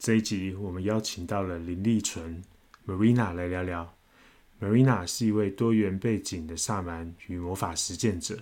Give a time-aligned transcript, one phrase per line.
[0.00, 2.42] 这一集我们邀请到了林立纯
[2.86, 3.94] Marina 来聊聊。
[4.58, 8.38] Marina 是一位多元背景的萨满与魔法实践者，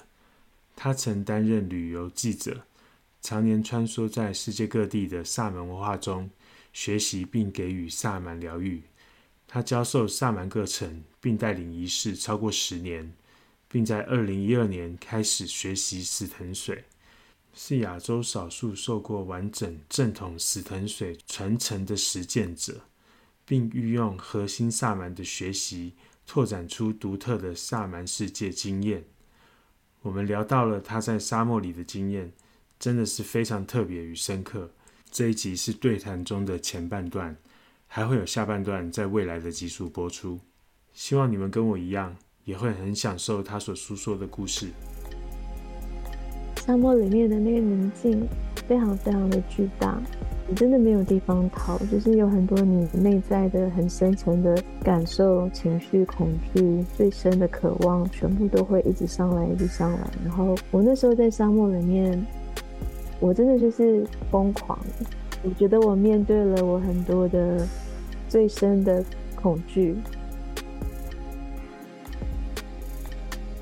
[0.76, 2.62] 她曾担任旅游记者，
[3.20, 6.30] 常年穿梭在世界各地的萨满文化中，
[6.72, 8.80] 学习并给予萨满疗愈。
[9.48, 13.12] 他教授萨满课程，并带领仪式超过十年，
[13.68, 16.84] 并在二零一二年开始学习死藤水，
[17.60, 22.82] 是亚洲少数受过完整正统死藤水传承的实践者，
[23.44, 25.94] 并运用核心萨满的学习，
[26.24, 29.02] 拓展出独特的萨满世界经验。
[30.02, 32.32] 我们聊到了他在沙漠里的经验，
[32.78, 34.70] 真的是非常特别与深刻。
[35.10, 37.36] 这一集是对谈中的前半段。
[37.88, 40.38] 还会有下半段在未来的集数播出，
[40.92, 44.68] 希望你们跟我一样，也会很享受他所诉说的故事。
[46.68, 48.28] 沙漠里面的那个宁静，
[48.66, 49.98] 非常非常的巨大，
[50.46, 60.00] 你真的没有地方逃，就是有很多你内在的很深层的感受、情绪、恐惧、最深的渴望，全部都会一直上来，一直上来。
[60.22, 62.22] 然后我那时候在沙漠里面，
[63.18, 64.78] 我真的就是疯狂。
[65.42, 67.66] 我觉得我面对了我很多的
[68.28, 69.02] 最深的
[69.34, 69.96] 恐惧。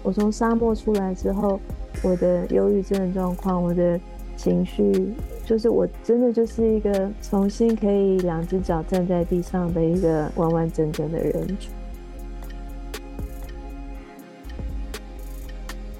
[0.02, 1.60] 我从沙漠出来之后，
[2.02, 3.98] 我的忧郁症状况，我的
[4.36, 11.56] 情绪，就是我真的就是一个重新可以两只脚站在地上的一个完完整整的人。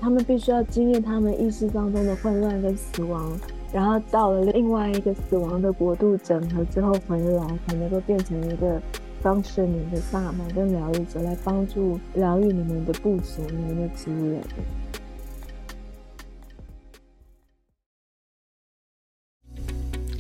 [0.01, 3.37] 他们必须要经验他们意识当中的混乱跟死亡。
[3.73, 8.81] 然后到了另外一个死亡的国度整合之后回来，才能够变成一个
[9.21, 14.41] 方式你的萨满跟疗愈者，来帮助疗愈你们的部族、你们的族人。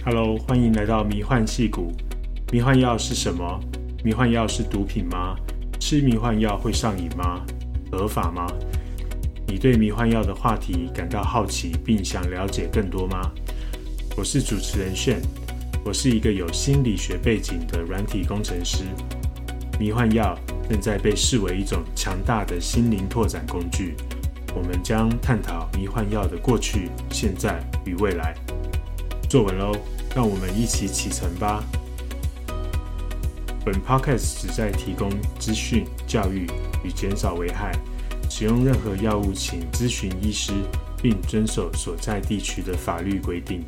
[0.09, 1.93] Hello，欢迎来到迷幻戏谷。
[2.53, 3.59] 迷幻药是什么？
[4.05, 5.35] 迷幻药是毒品吗？
[5.81, 7.45] 吃迷幻药会上瘾吗？
[7.91, 8.47] 合法吗？
[9.49, 13.33] 你对迷幻药的话题感到好奇，并想了解更多吗？
[14.17, 15.21] 我是主持人炫，
[15.85, 18.85] 我是一个有心理学背景的软体工程师。
[19.77, 20.39] 迷幻药
[20.71, 23.97] 正在被视为一种强大的心灵拓展工具。
[24.55, 28.37] 我们将探讨迷幻药的过去、现在与未来。
[29.29, 29.73] 坐稳喽，
[30.17, 31.63] 让我们一起启程吧。
[33.67, 36.47] 本 podcast 旨在提供资讯、教育
[36.83, 37.71] 与减少危害。
[38.31, 40.55] 使用任何药物，请咨询医师，
[41.03, 43.63] 并遵守所在地区的法律规定。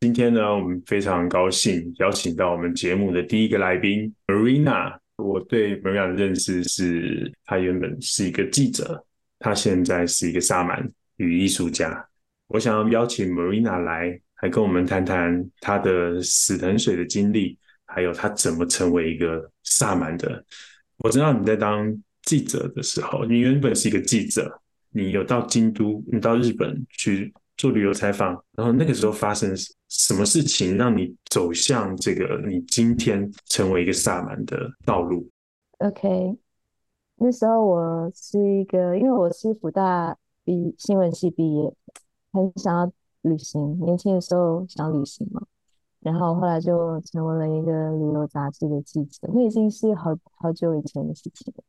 [0.00, 4.96] 今天呢，我们非常高兴邀请到我们节目的第一个来宾 Marina。
[5.16, 9.04] 我对 Marina 的认识是，她原本是一个记者，
[9.38, 12.06] 她现在是一个萨满与艺术家。
[12.46, 20.44] 我想要邀请 Marina 来，来跟我们谈谈他的死藤水的经历，还有他怎么成为一个萨满的。
[20.98, 21.96] 我知道你在当。
[22.22, 29.52] 记者的时候，你原本是一个记者，你有到京都，你到日本去做旅游采访，然后那个时候发生
[29.88, 35.28] 什么事情，让你走向这个你今天成为一个萨满的道路
[35.78, 36.36] ？OK，
[37.16, 40.14] 那时候我是一个，因为我是福大
[40.44, 41.72] 毕新闻系毕业，
[42.32, 42.92] 很想要
[43.22, 45.42] 旅行，年轻的时候想旅行嘛，
[46.00, 51.62] 然后后来就成为了一个旅游杂志的记者，那已经是好好久以前的事情了。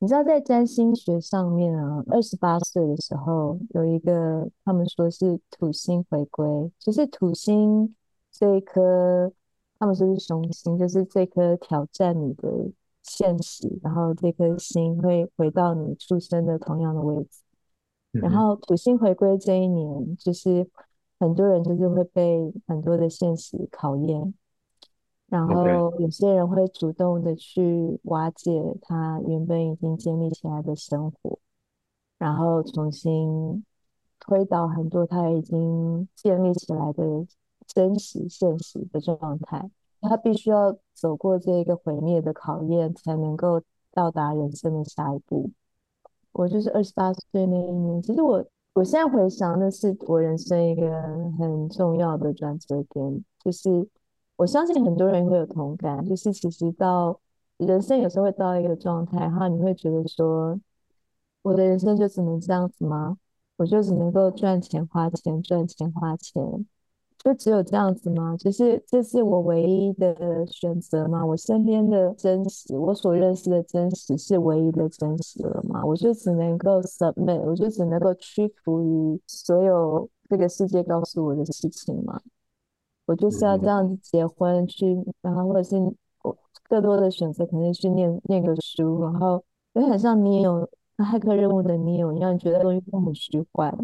[0.00, 7.92] 你知道，在占星学上面啊，二十八岁的时候有一个，他们说是土星回归，就是土星
[8.30, 9.32] 这一颗，
[9.76, 12.48] 他们说是雄星，就是这颗挑战你的
[13.02, 17.40] 现实，然后这颗星会回到你出生的同样的位置，
[18.12, 20.68] 然后土星回归这一年，就是
[21.20, 24.34] 很多人就是会被很多的现实考验。
[25.28, 25.64] 然后
[25.98, 31.38] 有些人会主动的去瓦解他原本已经建立起来的生活，
[32.16, 33.62] 然后重新
[34.18, 37.26] 推倒很多他已经建立起来的
[37.66, 39.70] 真实现实的状态。
[40.00, 43.60] 他必须要走过这个毁灭的考验，才能够
[43.92, 45.50] 到达人生的下一步。
[46.38, 48.44] 我就是二十八岁那一年，其实我
[48.74, 50.88] 我现在回想，那是我人生一个
[51.36, 53.88] 很重要的转折点，就是。
[54.36, 57.18] 我相信很多人会有同感，就是其实到
[57.56, 60.56] 人生有时候会到一个状态，然后你会觉得说，
[61.42, 63.18] 我的人生就只能这样子吗？
[63.56, 66.64] 我就只能够赚钱花钱赚钱花钱，
[67.18, 68.36] 就只有这样子吗？
[68.36, 71.24] 就是这是我唯一的选择吗？
[71.26, 75.84] 我身边的真实，我所认识的真实是唯一的真实了吗？
[75.84, 82.20] 我就只能够 submit，我就只能够屈服于所有这个世界告诉我的事情吗？
[83.06, 85.76] 我就是要这嗯样子结婚去，然后或者是
[86.22, 86.36] 我
[86.68, 89.42] 更多的选择肯定去念念个书，然后
[89.72, 90.68] 有点像你有
[90.98, 93.76] 骇客任务的你有一样，你觉得东西都很虚幻，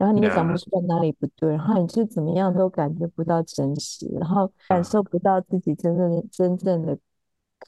[0.00, 6.98] 然后你也讲不出来哪里不对，然后你是怎么样都感觉不到真实，然后感受不到自己真正的真正的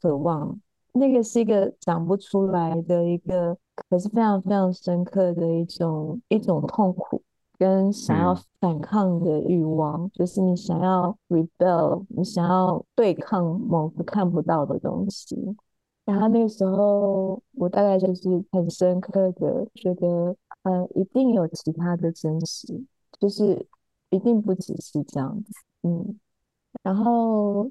[0.00, 0.58] 渴望，
[0.94, 7.22] 那个是一个讲不出来的一个，可是非常非常深刻的一种一种痛苦。
[7.58, 15.36] 跟想要嗯反抗的欲望，就是你想要 rebel，你想要对抗某个看不到的东西。
[16.04, 22.84] 然后那个时候，我大概就是很深刻的觉得，呃，一定有其他的真实，
[23.18, 23.66] 就是
[24.10, 26.18] 一定不只是这样子，嗯。
[26.82, 27.70] 然后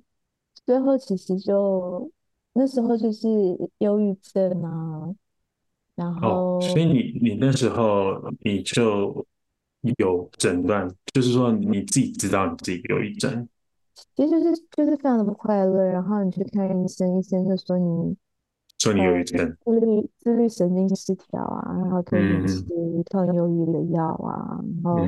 [0.66, 2.12] 最后其实就
[2.54, 3.28] 那时候就是
[3.80, 5.16] 忧郁症啊，
[5.96, 9.26] 然哦，所后以你你那时候你就
[9.98, 13.50] 有诊断，就是说你自己知道你自己有抑郁症，
[14.16, 18.16] 其实就是就是非常的不快乐，然后你去看医生，医生就说你
[18.82, 25.06] 说你有抑郁呃症，自律自律神经失调啊，然后可以吃嗯抗忧郁的药啊，然后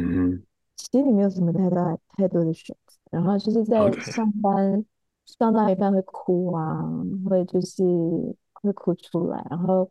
[0.76, 3.80] 其实你没有什么太大太多的选择，然后就是在
[4.12, 4.86] 上班
[5.26, 6.88] 上到一半会哭啊，
[7.28, 7.84] 会就是
[8.54, 9.90] 会哭出来，然后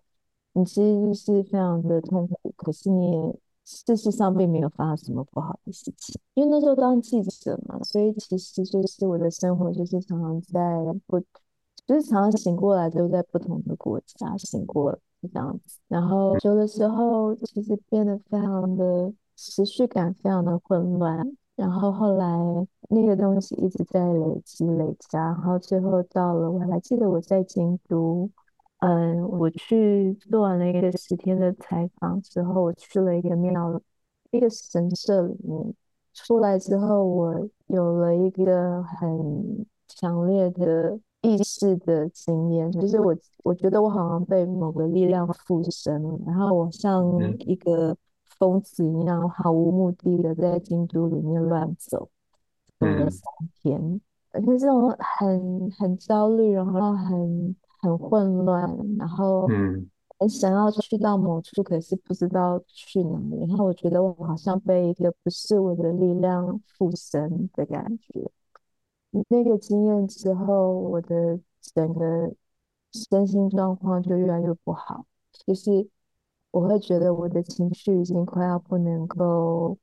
[0.52, 10.60] 你其实就是非常的痛苦，可是你也事实上并没有发生什么不好的事情，因为那时候当记者嘛，所以其实就是我的生活就是常常在
[11.06, 11.20] 不，
[11.86, 22.36] 就是常常醒过来都在不同的国家醒过来这样子，然后有的时候其实变得非常的持续感非常的混乱，然后后来
[22.88, 28.30] 那个东西一直在累积累加，然后最后到了我还记得我在京都。
[28.84, 33.80] 嗯，我去做完了一个十天的采访之后，我去了一个庙，
[34.32, 35.72] 一个神社里面。
[36.12, 47.96] 出来之后，我有了一个很强烈的意识的经验，就是我我觉得我好像被某个力量附身了，然后我像嗯一个
[48.38, 52.08] 疯子一样，毫无目的的在京都里面乱走，
[52.78, 53.22] 走了嗯三
[53.62, 54.00] 天。
[54.32, 58.68] 而且这种很很焦虑，然后很很混乱，
[58.98, 63.38] 然后嗯很想要去到某处，可是不知道去哪里。
[63.46, 68.30] 然后我觉得我好像被一个不是我的力量附身的感觉。
[69.28, 71.38] 那个经验之后，我的
[71.74, 72.34] 整个
[72.92, 75.04] 身心状况就越来越不好，
[75.46, 75.86] 就是
[76.50, 79.76] 我会觉得我的情绪已经快要不能够，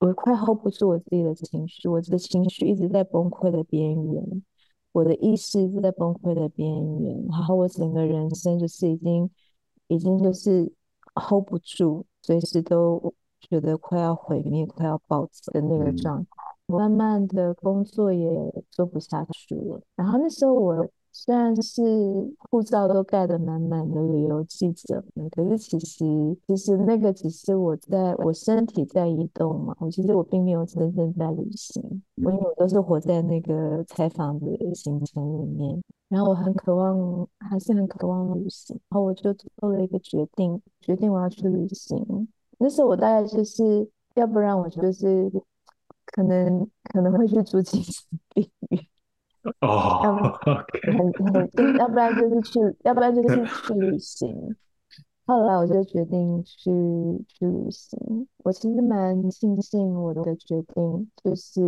[0.00, 4.42] 我快 hold 不住我自己的情绪，我的情绪一直在崩溃的边缘，
[4.90, 6.68] 我的意识一直在崩溃的边
[6.98, 9.30] 缘，然后我整个人生就是已经
[9.86, 10.72] 已经就是
[11.14, 16.30] hold 不住，随时都觉得快要毁灭、快要爆炸的那个嗯状态。
[16.78, 18.28] 慢慢的工作也
[18.70, 19.80] 做不下去了。
[19.96, 21.82] 然后那时候我虽然是
[22.50, 26.04] 护照都盖得满满的旅游记者，可是其实
[26.46, 35.82] 其实那个只是我在我身体在移动嘛，我其实我并没有真正在旅行，我因为我都是活在那个采访的行程里面。
[36.08, 42.28] 然后我很渴望，还是很渴望旅行，然后我就做了一个决定，决定我要去旅行。
[42.58, 45.30] 那时候我大概就是，要不然我就是
[46.06, 48.86] 可能可能会去住精神病院，
[49.60, 50.38] 哦
[50.82, 54.56] 很很就是要不然就是去，要不然就是去旅行。
[55.24, 56.70] 后来我就决定去
[57.28, 58.26] 去旅行。
[58.38, 61.62] 我其实蛮庆幸我的决定，就是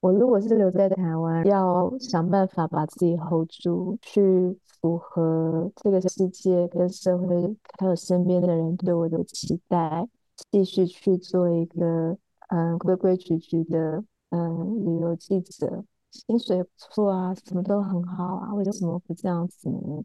[0.00, 10.08] 我如果是留在台湾，要想办法把自己 hold 住，去符合这个世界跟社会还有身边的人对我的期待，
[10.50, 20.02] 继续去做一个嗯规规矩矩的嗯旅游记者，薪水不错啊，什么都很好啊，为什么不这样子呢？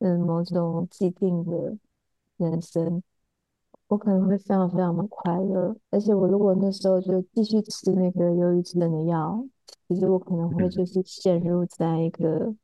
[0.00, 1.76] 嗯，某种既定的
[2.36, 3.02] 人生，
[3.88, 5.74] 我可能会非常非常的快乐。
[5.90, 9.44] 而且我如果那时候就继续吃那个忧郁症的药，
[9.88, 12.54] 其实我可能会嗯就是陷入在一个，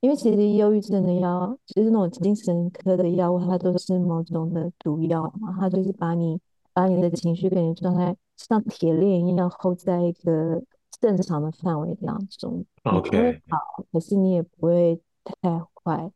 [0.00, 6.40] 因为其实忧郁症的药，就是那种精神科的药物，它都是某种的毒药嘛，它就是把你
[6.72, 8.16] 把你的情绪跟你的状态
[8.48, 10.62] 像铁链一样 hold 在一个
[11.00, 16.10] 正常的范围当中，你不会，OK，好，可是你也不会太坏。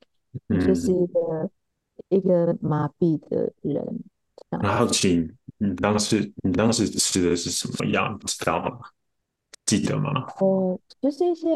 [0.48, 1.50] 你就是嗯，一个
[2.08, 4.02] 一个麻痹的人，
[4.48, 8.80] 然后，请你当时你当时吃的是什么药，你知道吗？
[9.64, 11.48] 记得吗哦，就是一些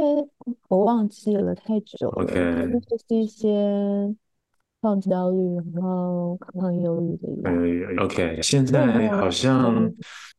[0.69, 4.15] 我忘记了太久了，？OK，就是一些
[4.81, 8.05] 抗焦虑，然后抗忧郁的呃药。
[8.05, 9.29] ，OK，现在好？
[9.29, 9.95] 像，嗯，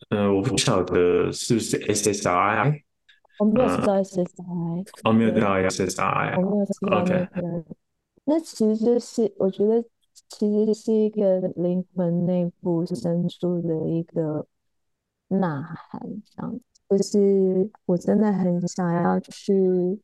[0.10, 2.82] 呃，我不晓得是不是 SSRI，
[3.40, 6.42] 我没有吃到 SSRI，我，没有对，到 SSRI。
[6.42, 7.66] 我没有吃到那个，
[8.26, 9.84] 那其实就是我觉得
[10.30, 14.46] 其实是一个灵魂内部深处的一个
[15.28, 16.02] 呐喊，
[16.36, 20.00] 这样，就是我真的很想要去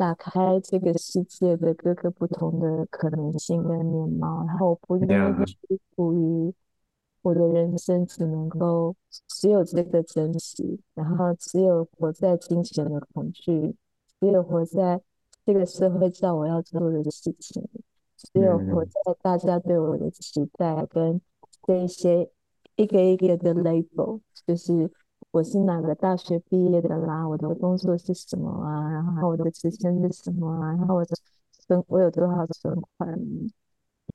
[0.00, 6.54] 打开这个世界的各个不同的可能性跟面貌，然后我不愿意屈服于
[7.20, 8.96] 我的人生只能够
[9.28, 13.76] 只有这个真实，然后只有活在金钱的恐惧，
[14.18, 15.02] 只有活在
[15.44, 17.62] 这个社会叫我要做的事情，
[18.16, 21.20] 只有活嗯，在大家对我的期待跟
[21.66, 22.30] 这一些
[22.76, 24.90] 一个一个的 label，就是
[25.30, 31.16] 我是哪个大学毕业的啦，我的工作是什么啊，然后我的职称是什么啊，然后我的
[31.66, 33.16] 存我有多少存款，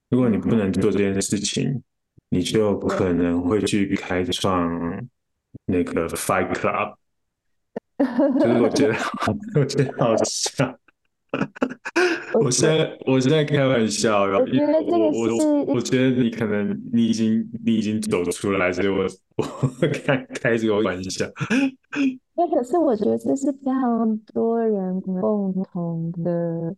[0.09, 1.81] 如果你不能做这件事情，
[2.29, 4.69] 你就可能会去开创
[5.65, 6.95] 那个 Fight Club，
[8.39, 8.95] 就是我觉得，
[9.59, 10.77] 我觉得好笑。
[12.33, 19.05] 我我现我在我现在开玩笑，我因为这个我我是我觉得你可能你已经你已经走出来，所以我
[19.37, 19.43] 我
[20.03, 21.25] 开开这个玩笑。
[22.35, 26.75] 那可是我觉得这是非常多人共同的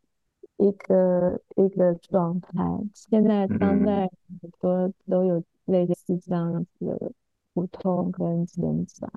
[0.58, 2.50] 一个一个状态。
[2.94, 4.10] 现在当嗯，代
[4.42, 7.12] 很多都有类似这样子的
[7.56, 9.10] 苦痛跟挣扎。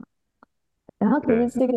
[1.00, 1.74] 然后，可是对，这个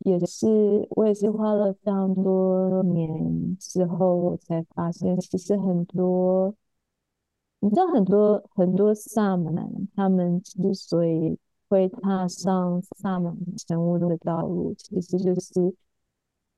[0.00, 6.54] 也是我也是花了非常多年之后，我才发现，其实很多。
[7.60, 9.54] 你知道很多很多萨满，
[9.96, 15.74] 他们之所以会踏上萨满成巫的道路，其实就是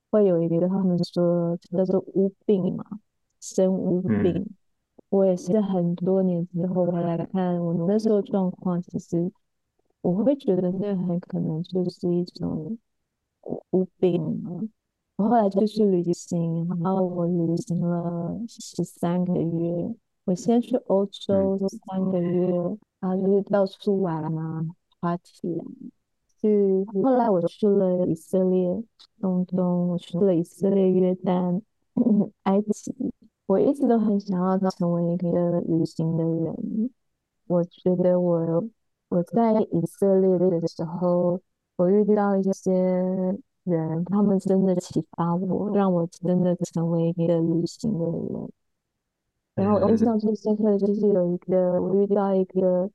[0.09, 2.83] 会有一个他们说叫做巫病嘛，
[3.39, 4.45] 生巫嗯病。
[5.07, 9.31] 我也是很多年之后回来看我那时候状况，其实
[10.07, 12.77] 我会觉得那很可能就是一种
[13.43, 14.51] 巫巫病嘛。
[15.17, 19.93] 我后来就去旅行，然后我旅行了十三个月。
[20.23, 22.47] 我先去欧嗯洲三个月，
[23.01, 24.65] 然后就是到处玩啊
[25.01, 25.65] ，party 啊。
[26.41, 28.81] 去，后来我去了以色列、
[29.19, 31.61] 中东，我去了以色列、约旦、
[32.43, 32.95] 埃及。
[33.47, 36.89] 我一直都很想要成为一个旅行的人。
[37.47, 38.69] 我觉得我
[39.09, 41.39] 我在以色列的时候，
[41.77, 42.73] 我遇到一些
[43.63, 48.49] 人，他们真的启发我，让我真的成为一个旅行的人。
[49.55, 49.97] 然后我印嗯。
[49.97, 52.89] 象最深刻的就是有一个，我遇到一个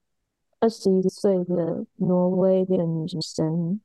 [0.60, 3.80] 二十一岁的挪威的女生，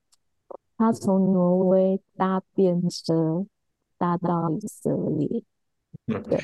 [0.77, 3.45] 她从挪威搭便车
[3.97, 5.43] 搭到以色列，
[6.05, 6.43] 对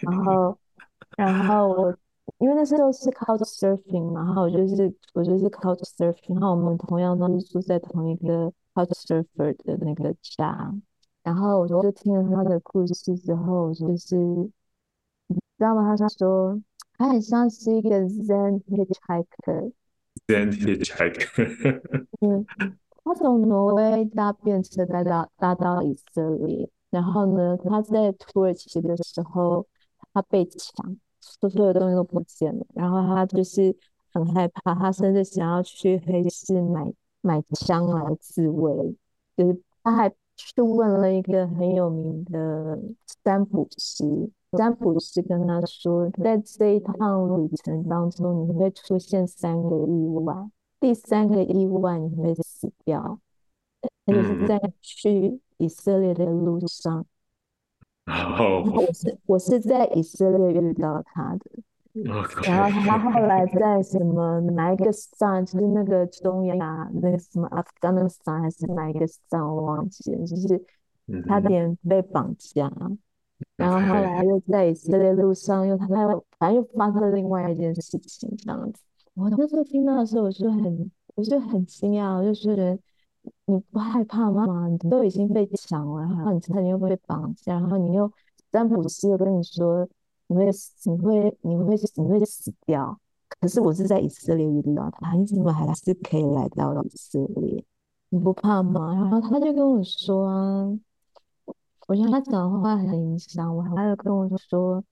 [0.00, 0.58] 然后
[1.16, 1.96] 然后我
[2.38, 10.74] 因为那时候是 couch surfing 嘛，然后我就是我就是 couch surfing，然后我们同样都是住在同一个 couch surfer 的那个家，
[11.22, 15.96] 然后我就听了他的故事之后，我就是你知道吗？
[15.96, 16.60] 他说
[16.98, 19.72] 他很像是一个 Zen hitchhiker，
[20.28, 22.44] 先 hitchhike， 嗯，
[23.02, 29.66] 他从挪威搭便车搭到搭到以色列，然后呢，他在土耳其的时候，
[30.12, 30.96] 他被抢，
[31.40, 33.76] 所所有东西都不见了，然后他就是
[34.12, 38.94] 很害怕，他甚至想要去黑市买买枪来自卫，
[39.36, 42.78] 就是他还去问了一个很有名的
[43.24, 50.34] 占卜师，占卜师跟他说，在这一趟旅程当中，你会出现三个意外。
[50.78, 53.18] 第三个意外你会死掉，
[54.04, 57.04] 而且是嗯，在去以色列的路上。
[58.08, 61.50] 然后我是我是在以色列遇到他的，
[62.46, 70.54] 然后他后来在什么哪一个山，就是那个中亚那个什么阿富汗那个省还是哪一个山，我忘记了，就是
[71.08, 72.70] 嗯他哼点被绑架，
[73.56, 78.82] 然后后来又在以色列路上又他又反正又发生了另外一件事情这样子。
[79.14, 82.78] 我那时候听到的时候，我就很我就很惊讶，我就觉得
[83.46, 84.68] 你不害怕吗？
[84.68, 88.10] 你都已经被抢了，然后你你又被绑架，然后你又
[88.50, 89.88] 占卜师又跟你说
[90.28, 92.98] 你会死你会你会你会死掉。
[93.40, 97.64] 可是我是在以色列遇到他，你怎么还是可以来到以色列？
[98.08, 98.94] 你不怕吗？
[98.94, 100.78] 然后他就跟我说啊。
[101.88, 104.82] 我觉得他讲的话很影响我，他就跟我说，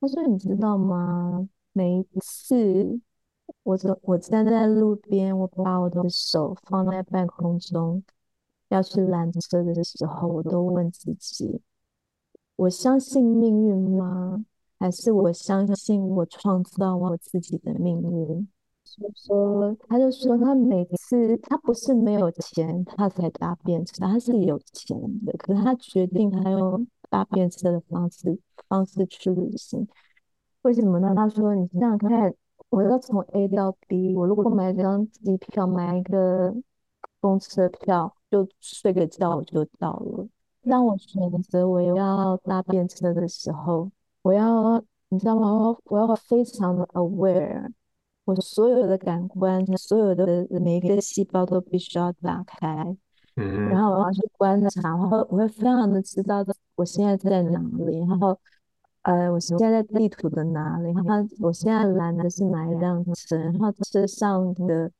[0.00, 1.46] 他说你知道吗？
[1.74, 2.98] 每一次
[3.62, 8.02] 我走我站在路边，我把我的手放在半空中，
[8.68, 11.60] 要去拦车的时候，我都问自己：
[12.56, 14.44] 我相信命运吗？
[14.78, 18.48] 还是我相信我创造我自己的命运？
[19.14, 28.38] 说，他就说他每次他不是没有钱他才搭便车，他是有钱的，可是他决定他用搭便车的方式
[28.68, 29.86] 方式去旅行。
[30.62, 31.14] 为什么呢？
[31.14, 32.34] 他说你想想看，
[32.72, 36.54] 我要从 A 到 B，我如果买一张机票，买一个
[37.20, 40.26] 公车票，就睡个觉我就到了。
[40.62, 43.90] 当我选择我要搭便车的时候，
[44.22, 45.52] 我要你知道吗？
[45.52, 47.70] 我我要非常的 aware。
[48.24, 52.96] 我所有的感官，所有的每一个细胞都必须要打开，
[53.36, 56.42] 嗯然后我要去观察，然后我会非常的知道
[56.76, 58.38] 我现在在哪里，然后
[59.02, 64.90] 呃，我现在在地图的哪里，然后我现在拦的是哪一辆车，然后车上的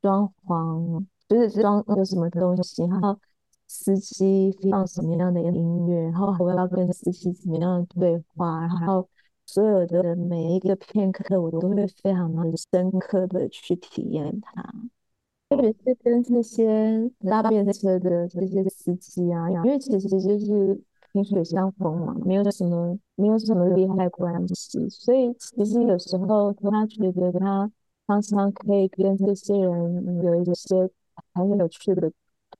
[0.00, 3.18] 装潢就是装有什么东西，然后
[3.66, 9.08] 司机放什么样的音乐，然后我要跟司机怎么样的对话，然后。
[9.48, 14.60] 所有的每一个片刻，我都会非常的深刻的去体验它，
[15.48, 20.80] 特别是跟这些搭便车的这些司机啊，因为其实就是
[21.16, 27.70] 萍水相逢嘛，没有什么没有什么利害关系，所以其实有时候他觉得他
[28.06, 30.90] 常常可以跟这些人有一些
[31.32, 32.12] 很有趣的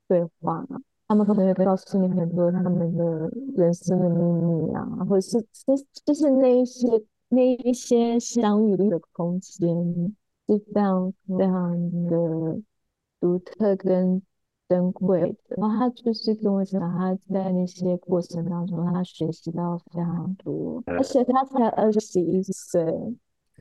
[0.09, 0.67] 对话。
[1.09, 6.89] 他们可能会告诉你很多他们的人生的秘密啊，或者是就就是那一些
[7.29, 9.69] 那一些相遇的空间
[10.49, 12.61] 是非常非常的
[13.21, 14.21] 独特跟
[14.68, 15.56] 珍贵的。
[15.56, 22.85] 然后他就是跟我讲，他在那些过程当中，他学习到非常多，而且他才二十一岁，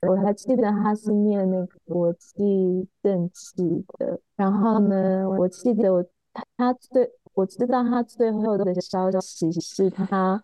[0.07, 4.19] 我还记得他是念那个国际政治的。
[4.35, 10.43] 然后呢，我记得我他他最我知道他最后的消息是他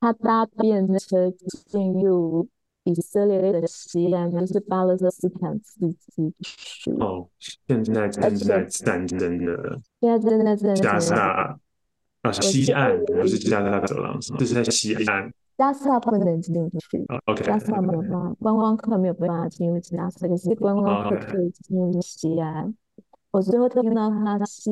[0.00, 2.48] 他搭便车进入
[2.90, 6.90] 以色列的西岸，就是巴勒斯坦自治区。
[7.00, 7.28] 哦，
[7.66, 11.58] 现在正在战争的，现在正在战争加沙
[12.22, 15.30] 啊，西岸不是加沙走廊，这是在西岸。
[15.58, 22.74] 加沙不能进去，OK，加沙没有办法，观光客没有办法进入加沙，可是观光客可以进入西岸。
[23.30, 24.70] 我最后听到他是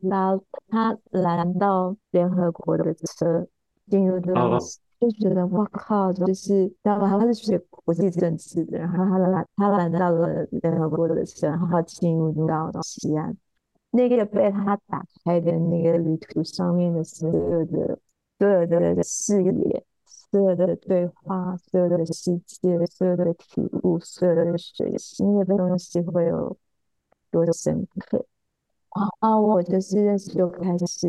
[0.00, 3.46] 拉他拦到联合国的车
[3.90, 4.58] 进入这个，
[5.00, 7.18] 就觉得哇靠，就是然后？
[7.18, 13.36] 他是学国际政治的，然后他来他来到了联合国的车，然后进入到西安。
[13.90, 17.98] 那个被他打开的那个旅途上面的所有的
[18.38, 26.56] 所有的视野、所有的对话、所有的世界、所有的体悟、所有的学习，那个东西会有。
[27.30, 28.24] 多深刻
[29.20, 29.38] 啊！
[29.38, 31.06] 我就是认识就开始，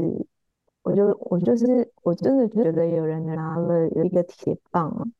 [0.89, 5.11] 我就我就是我真的觉得有人拿了有一个铁棒，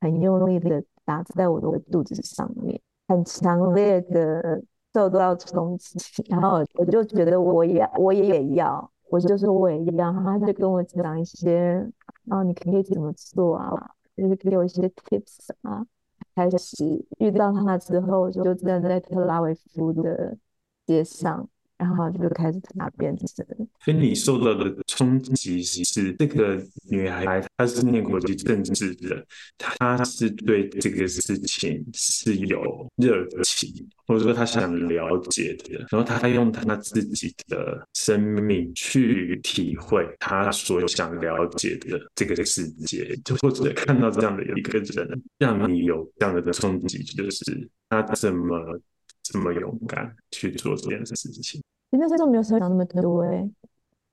[0.00, 4.62] 很用力的打在我的肚子上面，很强烈的
[4.94, 11.54] 受到冲击，然后我就觉得我也我也要，我就说我也要，他就跟我讲一些，
[12.24, 13.70] 然后，你可以怎么做啊，
[14.16, 15.86] 就是给我一些 tips 啊。
[16.34, 20.36] 开始遇到他之后，就站在特拉维夫的。
[20.86, 21.46] 街上，
[21.78, 23.26] 然后就开始拿鞭子。
[23.84, 26.60] 所以你受到的冲击是，这个
[26.90, 29.24] 女孩她是念国际政治的，
[29.56, 33.72] 她是对这个事情是有热情，
[34.06, 35.78] 或者说她想了解的。
[35.90, 48.80] 然后她用她自己的生命去体会她所想了解的这个世界，就或者看到这样的一个人，让你有这样的冲击，就是她怎么。
[49.30, 53.46] 这么勇敢去做这件事情，那时候没有想那么多哎，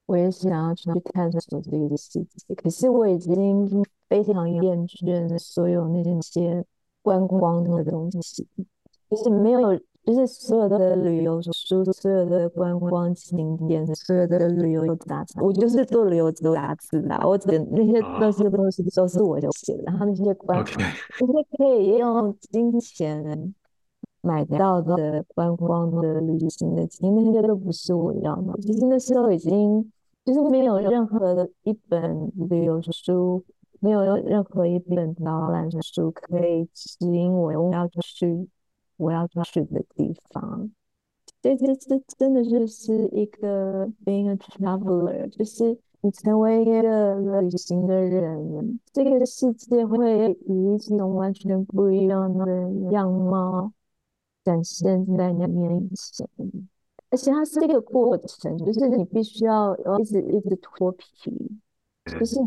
[0.08, 6.66] 我也想要去探索这个世界，可是我已经非常厌倦所有那些
[7.02, 8.46] 观光的东西，
[9.10, 9.76] 就是没有，
[10.06, 20.62] 就是所有的旅游书、所有的观光景点、所有的旅游杂志，我就是做旅游杂志的，我只那些那些东西都是我写的，然后那些观，
[21.20, 23.56] 那些可以用金钱。
[24.26, 28.60] 买到的观光的旅行的经历，那些都不是我要的。
[28.60, 29.92] 其实那时候已经
[30.26, 33.44] 就是没有任何的一本旅游书，
[33.80, 38.50] 没有任何一本导览书可以指引我我要去
[38.98, 40.72] 我要去的地方。
[41.42, 53.72] 这这这真的就是一个 being a traveler，就是你成为一个旅行的人，这个世界会以一种完全不一样的样貌。
[54.46, 56.26] 展现在你面前，
[57.10, 61.32] 而且它是一个过程，就是你必须要一直一直脱皮，
[62.06, 62.38] 就是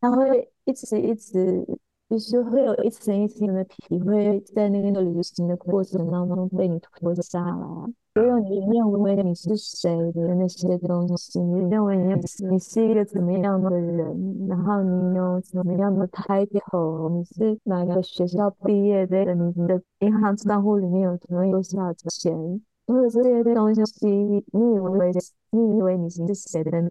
[0.00, 1.66] 它会一直一直
[2.08, 12.14] 就是会有一层一层的皮会在那个旅行的过程当中被你脱下来，所有你认为你是谁的那些东西，你认为你
[12.50, 22.32] 你是一个怎么样的人，然后你有怎么样的 title，你是哪个学校毕业的，你你的银行账户里面有可能有多少钱，
[22.86, 25.12] 所有这些东西，你以为
[25.50, 26.90] 你以为你是谁的？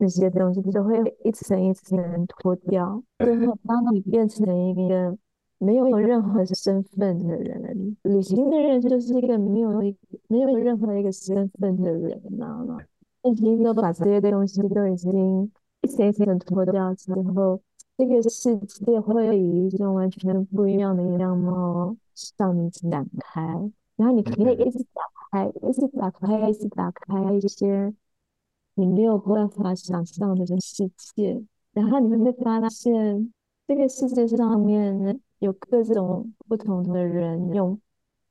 [0.00, 5.14] 那些东西都会一层一层的脱掉，最后当你变成一个
[5.58, 9.94] 没有任何身份的人，旅行的人就是一个没有一
[10.26, 12.78] 没有任何一个身份的人，你知道吗？
[13.24, 17.60] 已经都把这些东西都已经一层一层的脱掉之后，
[17.98, 23.42] 这个世界会以一种完全不一样的样貌向你展开，
[23.96, 27.92] 然后你可以一直打开，一直打开，一直打开一些。
[28.80, 31.38] 你没有办法想象的这个世界，
[31.74, 33.30] 然后你会发现
[33.68, 37.78] 这个世界上面有各种不同的人，用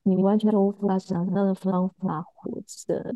[0.02, 3.14] 你完全无法想象的方法活着。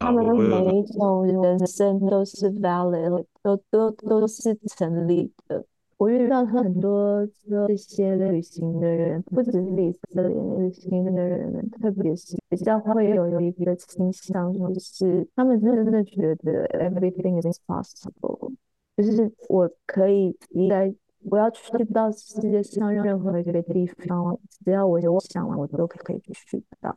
[0.00, 5.64] 他们的每一种人生都是 valid，都都都是成立的。
[5.98, 7.26] 我遇到很多
[7.66, 18.52] 这些旅行的人，不只是以色列旅行的人，特别是比较会有一个倾向，就是他们真的觉得 everything is possible，
[18.94, 20.94] 就是我可以应该
[21.30, 26.94] 我要去到世界上任何一个地方，只要我有想，我都可以去到。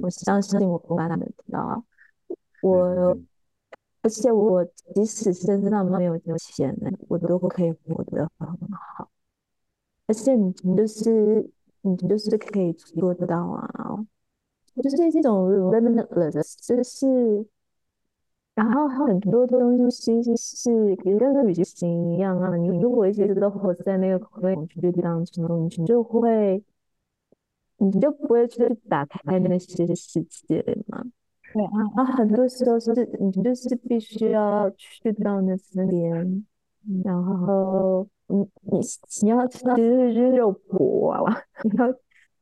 [0.00, 1.84] 我相信我不敢的到，
[2.62, 3.18] 我。
[4.08, 9.10] 而且我即使身上没有钱呢，我都可以活得很好。
[10.06, 11.50] 而且你就是
[11.82, 14.06] 你就是可以做得到啊，
[14.82, 17.46] 就是这种 limitless，就是，
[18.54, 22.56] 然后很多东西是是跟旅行一样啊。
[22.56, 26.64] 你如果一直都活在那个恐惧当中，你就会，
[27.76, 31.04] 你就不会去打开那些世界嘛。
[31.52, 35.56] 对啊，啊，很多时候是你就是必须要去到那
[35.88, 36.44] 边，
[37.02, 38.36] 然后你
[38.70, 38.80] 你
[39.22, 41.94] 你要吃吃肉搏啊，你要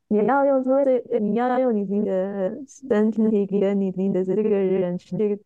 [0.09, 5.39] 你要用这你要用你的身体跟你的这个人去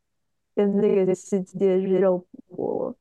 [0.56, 2.96] 跟这个世界是肉搏，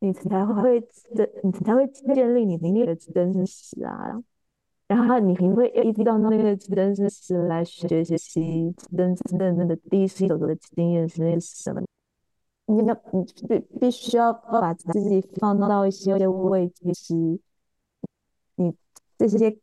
[0.00, 0.80] 你才会
[1.14, 4.22] 真你才会建立你的真实啊。
[4.88, 11.82] 然后你肯定会一直到那个真正是来学习真真正正的第一次手的经验是什么？
[12.66, 17.14] 你要你必必须要把自己放到一些位置，是，
[18.54, 18.72] 你
[19.18, 19.58] 这些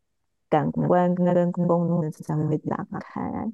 [0.50, 3.50] 感官跟跟功能才会被打开。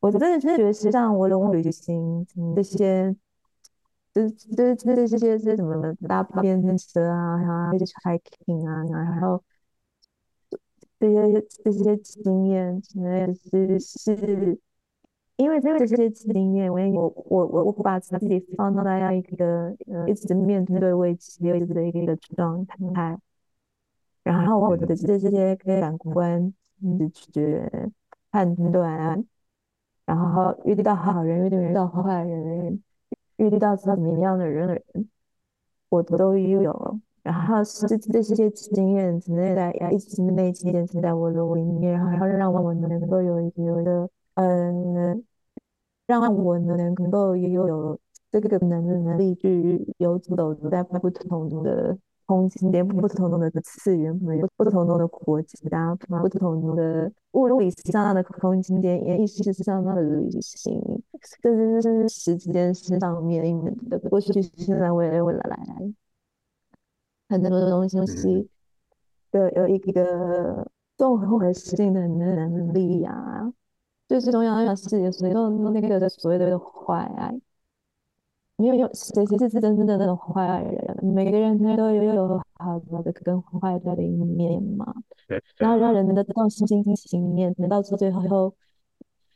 [0.00, 3.14] 我真的是觉得，实际上我的旅行这些，
[4.12, 9.40] 这这这这些是什么搭便车啊，然后去 hiking 啊，然后。
[11.02, 14.56] 这些这些经验，真的是是，
[15.34, 23.18] 因为这个这些经验，我我我我我把自己放到那样一个呃一直面对未知未知的一个一个状态，
[24.22, 27.90] 然后我的这些这些感官、直觉、
[28.30, 29.24] 判断，
[30.06, 32.80] 然后遇到好人，遇到坏人，
[33.38, 35.08] 遇到怎么样的人的人，
[35.88, 37.00] 我都有。
[37.22, 45.24] 然后是这些经验存在的，呀，一直内积在我的里面，然后让我能够有一个有一个，嗯，
[46.06, 47.98] 让我能够有有
[48.30, 54.18] 这个能能力去游走在不同的空间、不同的次元、
[54.56, 60.80] 不同的国家、不同的物理上的空间、也意识上的旅行，
[61.40, 63.44] 甚至是时间上面
[63.88, 65.94] 的过去、现在、未来、未来。
[67.32, 67.96] 很多的东西
[69.30, 73.50] 的有一个综合性的能力呀，
[74.06, 77.40] 最最重要的是有时候那个所谓的坏爱，
[78.56, 84.94] 没有有谁谁是真正的那种坏人，每个人他都有有好的跟坏的一面嘛，
[85.56, 85.78] 然后。
[85.78, 88.54] 让人的这种心心情面，到最后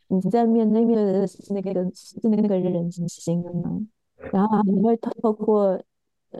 [0.09, 3.81] 你在面对面的是那个是那个那个人心嘛，
[4.31, 5.83] 然后你会透过，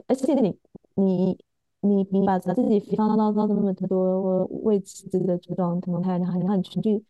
[0.05, 0.55] 而且你
[0.93, 1.39] 你。
[1.81, 7.03] 你你把自己放到到那么多未知的这种状态，然后然后你去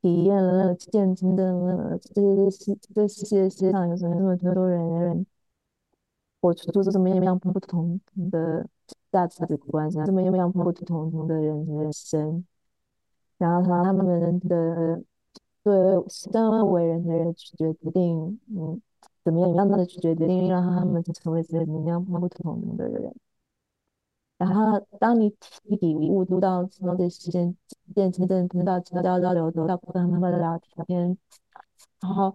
[0.00, 5.26] 体验了、见证的这些世这世界世界上有什么那么多人人，
[6.40, 8.68] 我出做这么样不同的
[9.10, 12.44] 价值观，这么样不同的人人生，
[13.38, 15.02] 然后他们的
[15.62, 15.74] 对
[16.08, 18.80] 身为人的人去决定，嗯，
[19.24, 23.14] 怎么样让他的决定让他们成为怎么样不同的人。
[24.38, 27.54] 然后当你提笔误读到什么的时间，
[27.92, 31.18] 变成真听到交交交流得到跟他们的聊天，
[32.00, 32.34] 然后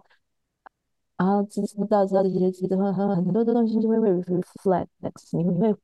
[1.16, 4.86] 然后知知道知道这些知道很很很多的东西就会会 reflect，
[5.32, 5.74] 你会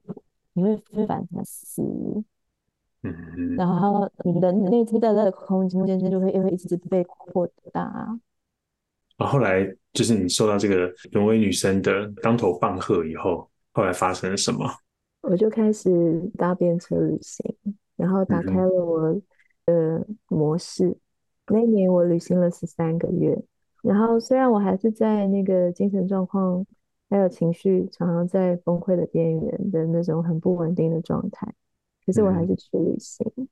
[0.52, 1.83] 你会会反思，
[3.02, 7.83] 嗯，然后你的内在在的空间间就会也会一直被扩大。
[9.16, 14.70] 然后后来就是你受到这个挪威女生的当头棒喝以后，后来发生了什么？
[15.22, 17.54] 我就开始搭便车旅行，
[17.96, 19.20] 然后打开了我
[19.66, 20.96] 的模式。
[21.48, 23.40] 那一年我旅行了十三个月，
[23.83, 26.64] 然后虽然我还是在那个精神状况
[27.09, 31.52] 还有情绪常常在崩溃的边缘的那种很不稳定的状态，
[32.06, 33.48] 可是我还是去旅行。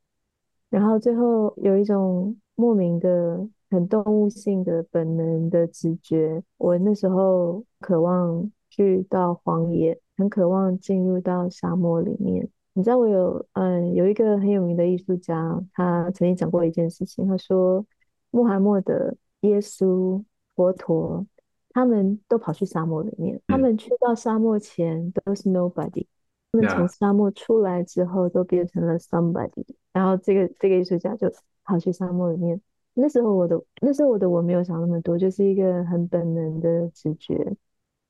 [0.70, 10.00] 然后最后有一种莫名的、很动物性的本能的直觉，我那时候渴望去到荒野。
[10.18, 12.46] 很渴望进入到沙漠里面。
[12.74, 17.26] 你知道我有嗯有一个很有名的艺术家，他曾经讲过一件事情。
[17.26, 17.84] 他说，
[18.30, 20.22] 穆罕默德、耶稣、
[20.54, 21.26] 佛陀，
[21.70, 23.40] 他们都跑去沙漠里面。
[23.46, 26.06] 他们去到沙漠前都是 nobody，
[26.52, 29.64] 他们从沙漠出来之后都变成了 somebody。
[29.92, 31.32] 然后这个这个艺术家就
[31.64, 32.60] 跑去沙漠里面。
[32.94, 37.56] 那时候我的那时候我的我没有想那么多，就是一个很本能的直觉。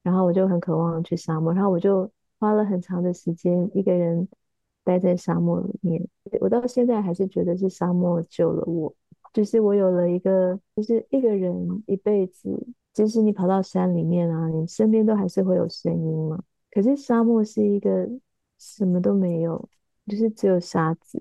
[0.09, 4.27] 然后我就很渴望去沙漠，然后我就花了很长的时间一个人
[4.83, 6.09] 待在沙漠里面。
[6.40, 8.90] 我到现在还是觉得是沙漠救了我，
[9.35, 12.49] 就是我有了一个，就是一个人一辈子，
[12.94, 16.42] 即使你跑到山里面啊，你身边都还是会有声音嘛。
[16.71, 18.09] 可是沙漠是一个
[18.59, 19.68] 什么都没有，
[20.07, 21.21] 就是只有沙子，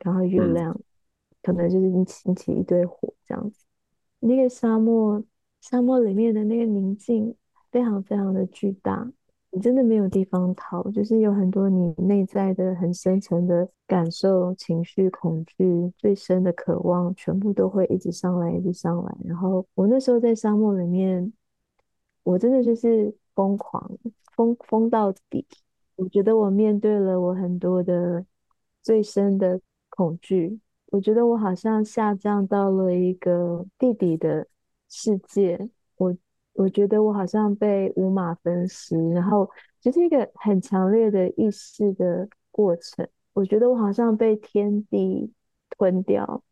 [0.00, 0.76] 然后月亮，
[1.40, 3.64] 可能就是你引起一堆火这样子。
[4.18, 5.22] 那个沙漠，
[5.60, 7.36] 沙漠里面的那个宁静。
[7.74, 9.04] 非常非常的巨大，
[9.50, 19.16] 你真的没有地方逃，就是有很多你内在的很深层的感受、情绪、恐惧、最深的渴望，全部都会一直上来，一直上来。
[19.24, 21.32] 然后我那时候在沙漠里面，
[22.22, 23.90] 我真的就是疯狂，
[24.36, 25.44] 疯疯到底。
[25.96, 28.24] 我觉得我面对了我很多的
[28.82, 30.60] 最深的恐惧，
[30.92, 34.46] 我觉得我好像下降到了一个地底的
[34.88, 35.68] 世界，
[36.54, 36.68] 我。
[36.68, 39.48] 觉得我好像被五马分尸，然后
[39.80, 43.06] 就是一个很强烈的意识的过程。
[43.32, 45.32] 我觉得我好像被天地
[45.70, 46.42] 吞掉，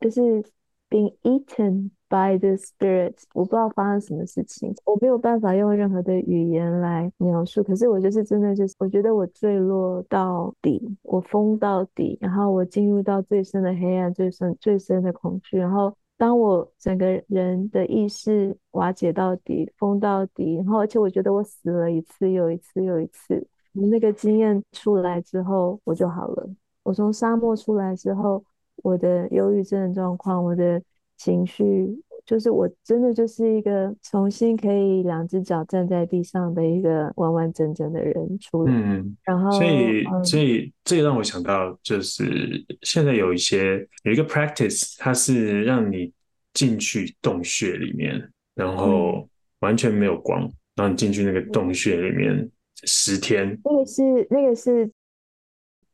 [0.00, 0.42] 就是
[0.88, 3.16] being eaten by the spirit。
[3.34, 7.62] 我不知道发生什么事情，我没有办法用任何的语言来描述。
[7.62, 15.94] 可是我就是真的就是，我觉得我坠落到底，我疯到底，然后我进入到最深的黑暗、最深最深的恐惧，然后。
[16.18, 26.48] 当我整个人的意识瓦解到底、封到底，然后而且我觉得我死了一次又一次又一次，那个经验出来之后，我就好了。
[26.82, 28.42] 我从沙漠出来之后，
[28.76, 30.80] 我的忧郁症状况、我的
[31.16, 38.72] 情绪，就是我真的就是一个重新可以两只脚站在地上的一个完完整整的人出来。
[38.74, 46.12] 嗯，然后所以所以这让我想到，就是现在有一些有一个 practice，它是让你。
[46.56, 50.40] 进去洞穴里面，然后完全没有光，
[50.74, 52.50] 然后你进去那个洞穴里面
[52.84, 53.60] 十天。
[53.62, 54.90] 那个是那个是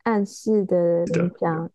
[0.04, 1.68] 暗示的冥想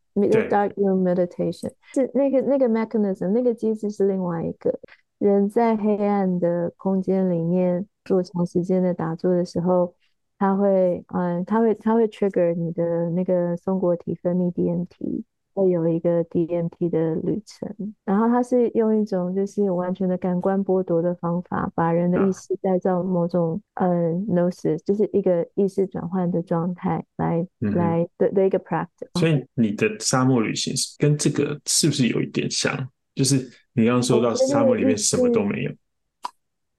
[0.50, 4.80] ，dark room meditation 是那个那个 mechanism 那个机制是另外一个。
[5.20, 9.92] 人在黑暗的空间里面做长时间的打坐的时候，
[10.38, 15.24] 他会嗯，他会他会 trigger 你的那个松果体分泌 DMT。
[15.58, 17.68] 会有一个 DMT 的旅程，
[18.06, 29.20] 然后它是用一种就是完全的感官剥夺的方法，把人的意识带到某种嗯 gnosis，就是一个意识转换的状态来来的的一个 practice。
[29.20, 32.88] 所以你的沙漠旅行跟这个是不是有一点像？
[33.16, 33.36] 就是
[33.74, 35.72] 你刚刚说到沙漠里面什么都没有，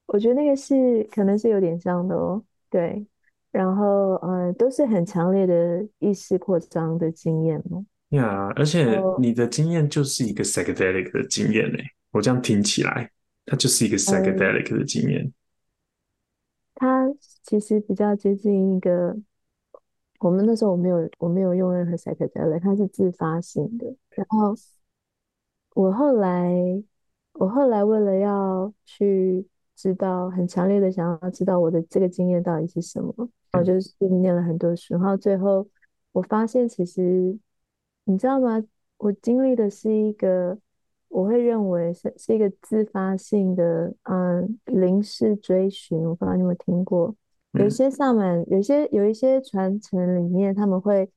[0.07, 2.41] 我觉得那个是可能是有点像的哦。
[2.71, 3.05] 对，
[3.51, 7.85] 然后嗯，都是很强烈的意识扩张的经验嘛。
[8.11, 13.11] 呀，而且你的经验就是一个 psychedelic 的经验嘞，我这样听起来，
[13.45, 15.31] 它就是一个 psychedelic 的经验。
[16.75, 17.07] 它
[17.43, 19.15] 其实比较接近一个，
[20.21, 23.95] 我们那时候我没有我没有用任何 psychedelic，它是自发性的。
[24.11, 24.55] 然后
[25.75, 26.51] 我后来
[27.33, 33.15] 我后来为了要去知道，很强烈的想要知道我的这个经验到底是什么，
[33.53, 35.69] 我就是念了很多书，然后最后
[36.13, 37.39] 我发现其实。
[38.09, 38.65] 你知道吗？
[38.97, 40.59] 我经历的是一个，
[41.09, 45.99] 我会认为是是一个自发性的，嗯，灵视追寻。
[45.99, 47.15] 我不知道你有没有听过？
[47.53, 51.11] 有一些萨满，有些有一些传承里面，他们会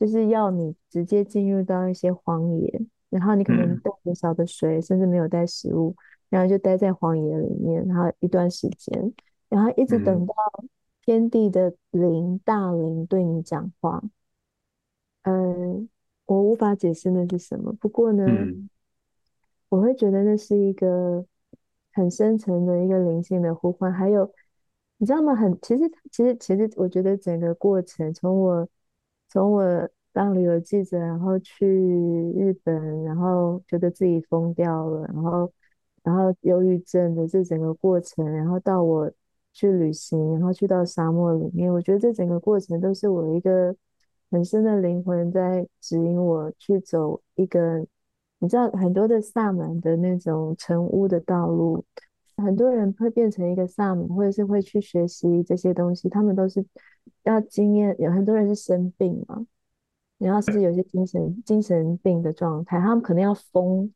[0.00, 5.94] 就是要你直接进入到一些荒野，然后你可能嗯带很少的水，甚至没有带食物，
[6.28, 9.14] 然后就待在荒野里面，然后一段时间，
[9.48, 10.34] 然后一直等嗯到
[11.04, 14.02] 天地的灵大灵对你讲话。
[15.22, 15.88] 嗯，
[16.26, 18.68] 我无法解释那是什么，不过呢，嗯
[19.68, 21.24] 我会觉得那是一个
[21.92, 23.92] 很深层的一个灵性的呼唤。
[23.92, 24.30] 还有，
[24.98, 25.34] 你知道吗？
[25.34, 28.68] 很，其实，其实，其实，我觉得整个过程，从我
[29.28, 35.52] 从我当旅游记者，然后去日本，然后觉得自己疯掉了，然后
[36.02, 39.10] 然后忧郁症的这整个过程，然后到我
[39.54, 43.74] 去旅行，然后去到沙漠里面，我觉得这整个过程都是我一个
[44.32, 47.86] 很深的灵魂在指引我去走一个，
[48.38, 51.84] 你知道很多的萨满的那种成巫的道路，
[52.38, 56.64] 很多人会变成一个萨满，或者是会去学习这些东西，他们都是
[57.24, 59.46] 要经验，有很多人是生病嘛。
[60.16, 63.92] 然后甚至有些精神精神病的状态，他们可能要疯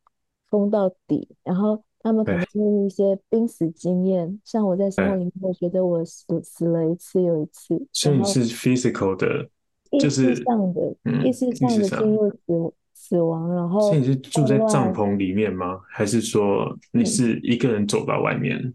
[0.51, 9.49] 疯到底，然后他们可能经历一些濒死经验，像我在生活，里面，我觉得我死死了一次又一次，所以你是 physical 的，
[9.90, 15.81] 意识就是上的意嗯，识上的进入死死亡，然后所以你是住在帐，篷里面吗？
[15.88, 18.75] 还是说你嗯，是一个人走到外面？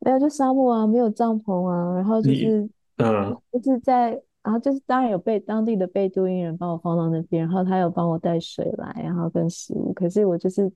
[0.00, 2.68] 没有就沙漠啊，没有帐篷啊，然后就是
[2.98, 4.10] 嗯就是在，
[4.42, 9.92] 然后就是当然有被当地的贝都因人帮我放到那边，然后他有帮我带水来，然后跟食物。
[9.92, 10.70] 可是我就是，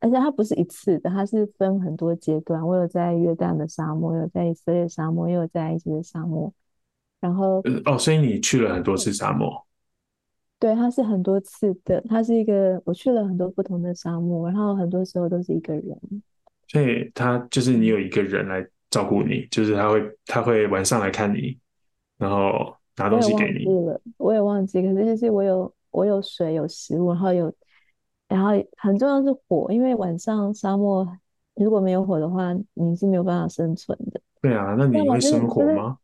[0.00, 2.66] 而且它不是一次的，它是分很多阶段。
[2.66, 6.52] 我有在约旦的沙漠，有在以色列沙漠，也有在埃及的沙漠。
[7.24, 9.66] 然后呃哦，所以你去了很多次沙漠，
[10.58, 15.98] 对，它是很多次的，它是一个我去了很多不同的沙漠，然后很多时候都是一个人。
[16.68, 21.58] 所以他就是你嗯，有一个人来照顾你，就是他会他会晚上来看你，
[22.18, 23.64] 然后拿东西给你。
[23.64, 27.50] 忘记了，我也忘记，可是就是我有我有水有食物，然后有，
[28.28, 31.08] 然后很重要是火，因为晚上沙漠
[31.54, 34.20] 如果没有火的话，你是没有办法生存的。
[34.42, 35.96] 对啊，那你会生火吗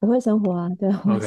[0.00, 1.26] 我会生活啊，对啊，？OK，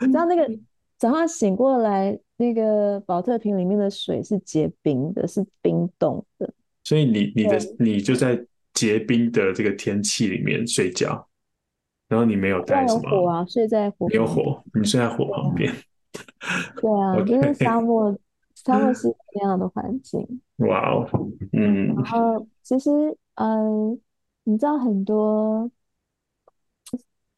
[0.00, 0.46] 你知道那个
[0.98, 6.52] 早上醒过来，那个保特瓶里面的水是结冰的，是冰冻的。
[6.84, 11.28] 所以你你的，你就在结冰的这个天气里面睡觉，
[12.08, 14.26] 然后你没有要带什么，啊，睡在火没有。
[14.26, 15.72] 火，你睡在火旁边。
[16.80, 18.16] 对啊， 就是沙漠，
[18.56, 20.26] 沙漠是 这样的环境。
[20.56, 21.08] 哇哦，
[21.52, 22.90] 嗯，嗯然后其实，
[23.36, 23.98] 嗯，
[24.44, 25.70] 你知道很多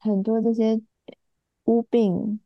[0.05, 0.79] 很多这些
[1.65, 2.39] 巫病，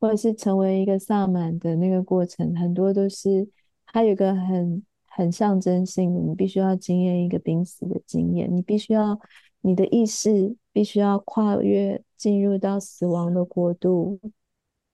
[0.00, 3.46] 或者是成为一个萨满的那个过程，很多都是
[3.86, 9.20] 它有一个很很象征性的，你必须要经验一个濒死的经验，你必须要
[9.60, 14.18] 你的意识必须要跨越进入到死亡的国度，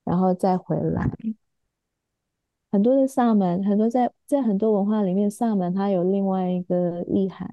[0.04, 1.08] 然后再回来。
[2.70, 7.48] 很多的萨满，很多在在很多文化里面，萨满它有另外一个意涵，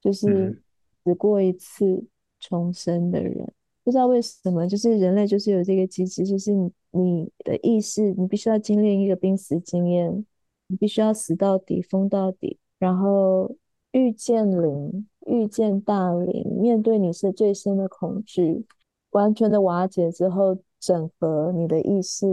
[0.00, 0.62] 就是嗯
[1.02, 2.04] 死过一次
[2.38, 3.52] 重生的人。
[3.86, 10.26] 不知道为什么，就是人类就是有这个机制，就是你你的意识，你必须要经历一个濒死经验，
[10.66, 13.54] 你必须要死到底，疯到底，然后
[13.92, 18.66] 遇见灵，遇见大灵，面对你是最深的恐惧，
[19.10, 22.26] 完全的瓦解之后，整合你的意识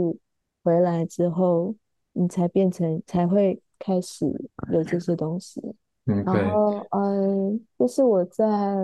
[0.64, 1.76] 回来之后。
[2.16, 4.24] 你才变成才会开始
[4.72, 5.60] 有这些东西。
[6.04, 8.76] 然后，嗯，这是我在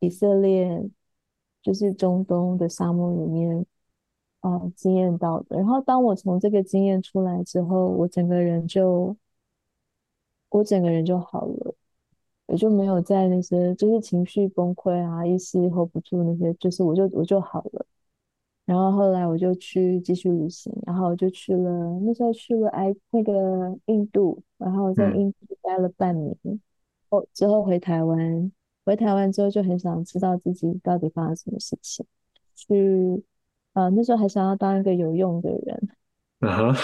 [0.00, 0.84] 以色列，
[1.62, 3.64] 就是中东的沙漠里面，
[4.40, 5.56] 呃，经验到的。
[5.56, 9.16] 然后，当我从这个经验出来之后，我整个人就，
[10.50, 11.74] 我整个人就好了，
[12.46, 17.86] 我就没有在那些就是情绪崩溃啊，一时 hold 不住那些，就是我就我就好了。
[18.64, 26.36] 然后后来我就去继续旅行，然后我就去了，那时候去了埃那个印度，然后在嗯印度待了半年，
[27.08, 28.52] 后之后回台湾，
[28.90, 32.04] 回台湾之后就很想知道自己到底发生什么事情，
[32.56, 33.22] 去，
[33.74, 35.88] 呃，那时候还想要当一个有用的人，
[36.40, 36.74] 啊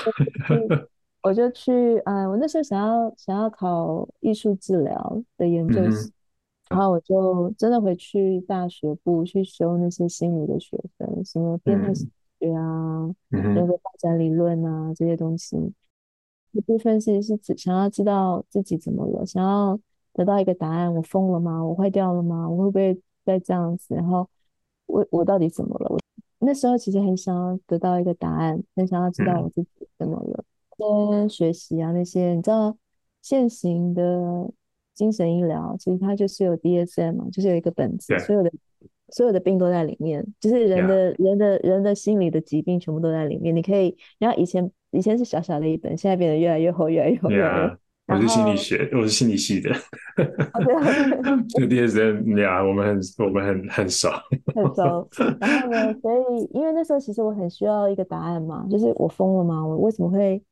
[1.24, 6.00] 我就去，呃，我那时候想要想要考艺术治疗的研究所。
[6.00, 6.12] 嗯哼，
[6.68, 12.06] 然后我就真的回去大学部去修那些心理的学分，什么变态学
[12.54, 15.56] 啊、嗯哼，人格发展理论啊这些东西。
[16.52, 19.76] 一部分其实是只想要知道自己怎么了，想要
[20.16, 21.62] 得到一个答案：我疯了吗？
[21.62, 22.48] 我坏掉了吗？
[22.48, 23.94] 我会不会再这样子？
[23.94, 24.26] 然后
[24.86, 25.90] 我我到底怎么了？
[25.90, 25.98] 我
[26.38, 30.42] 那时候其实很想要得到一个答案，很想要知道我嗯自己怎么了。
[30.78, 32.74] 跟学习啊那些，你知道
[33.20, 34.50] 现行的
[34.94, 38.50] 精神医疗，其实它就是有 DSM 嘛，就是有一个本子，所有的
[39.10, 43.54] 所有的病都在里面，就是人的人的人的心理的疾病全部都在里面。
[43.54, 47.76] 你可以，然后以前以前是小小的一本，现在变得越来越厚，越来越厚，越来越厚。
[48.06, 49.70] 我是心理后学，我是心理系的。
[49.70, 54.08] 哦对这个 DSM 呀，我们很我们很很熟。
[54.54, 55.08] 很熟。
[55.40, 59.66] 然后呢，所以因为那时候其实我很需要一个答案嘛，就是我疯了吗？
[59.66, 60.42] 我为什么会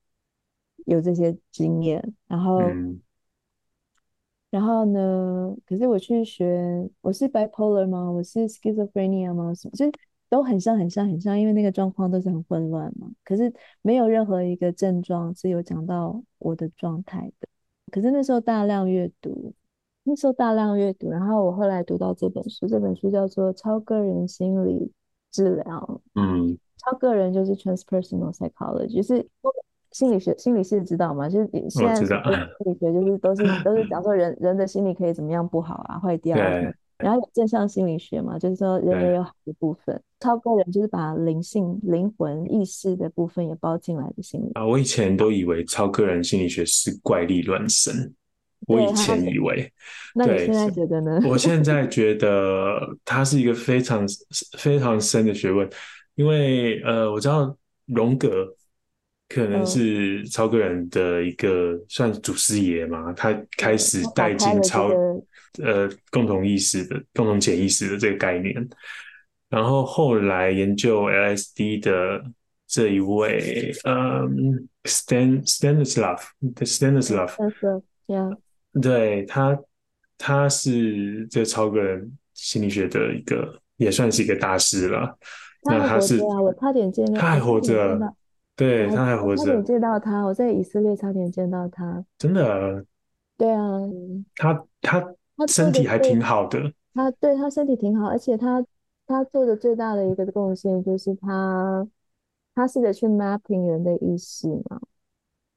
[0.86, 2.14] 有这些经验？
[2.26, 2.58] 然后。
[2.58, 3.00] 嗯
[4.50, 5.52] 然后呢？
[5.66, 8.08] 可是我去学，我是 bipolar 吗？
[8.08, 9.52] 我是 schizophrenia 吗？
[9.52, 9.92] 什么就是
[10.28, 13.08] 都很像，很像，很像，因为那个状况都是很混乱嘛。
[13.24, 13.52] 可是
[13.82, 17.48] 没有任何一个症状是有讲到我的状态的。
[17.92, 19.52] 可是那时候大量阅读，
[20.02, 24.90] 那时候大量阅读，然后我后来读到这本书，这本书叫做《超个人心理
[25.30, 26.00] 治疗》。
[26.20, 29.26] 嗯超个人就是 transpersonal psychology，就是
[29.92, 31.28] 心理学，心理系知道吗？
[31.28, 32.04] 就是你现在心
[32.66, 36.42] 理学，就是都是都是讲说人人的心理可以怎么样不好啊，坏掉啊。
[36.98, 40.00] 然后有正向心理学嘛，就是说人也对有好的部分。
[40.20, 44.50] 超个人就是把灵性、灵魂、意识的部分也包进来的心理。
[44.54, 48.14] 啊，我以前都以为超个人心理学是怪力乱神，
[48.66, 49.70] 我以前以为。
[50.14, 51.20] 那你现在觉得呢？
[51.28, 54.06] 我现在 觉得它是一个非常
[54.56, 55.68] 非常深的学问，
[56.14, 57.54] 因为呃，我知道
[57.86, 58.48] 荣格
[59.28, 64.94] 可能嗯是超个人的一个算祖师爷嘛，他开始带进超个
[65.62, 68.54] 呃共同意识的共同潜意识的这个概念，
[69.48, 72.24] 然后后来研究 LSD 的
[72.66, 76.20] 这一位，嗯，Stan Stanislav
[76.56, 77.30] Stanislav，、
[78.06, 78.36] yeah.，
[78.82, 79.58] 对他，
[80.18, 85.16] 他是这超个人心理学的一个，也算是一个大师了。
[85.66, 86.42] 那他是活着啊！
[86.42, 88.16] 我差点见到，他还活着到，
[88.56, 92.04] 对，我他还活我差点着，见到他，我在以色列差点见到他。
[92.16, 92.84] 真的，
[93.36, 93.80] 对啊，
[94.36, 95.00] 他他
[95.36, 98.64] 他做身体还挺好的，他对他身体挺好，而且他
[99.06, 101.86] 他做的最大的一个贡献就是他
[102.54, 104.80] 他试着去 mapping 人的意识嘛。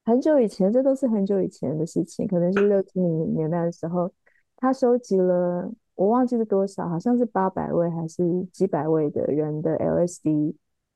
[0.04, 4.10] 很久以前，这都是很久以前的事情，可能是六七零年代的时候，
[4.56, 10.54] 他收集了我忘记是多少，好像是八百位还是几百位的人的 LSD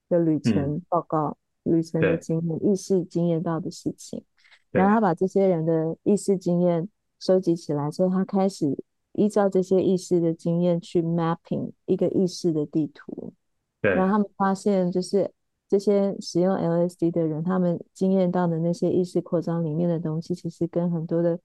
[0.08, 4.22] 的旅程报告、旅程的经验、意识经验到的事情。
[4.70, 6.88] 然后他把这些人的意识经验
[7.18, 8.76] 收集起来之后，他开始
[9.12, 13.32] 依照这些意识的经验去 mapping 一个意识的地图。
[13.80, 15.30] 对然后他们发现，就是
[15.68, 21.38] 这些使用 LSD 的人，他们经验到的那些意识扩张里面的东西，其实跟很多的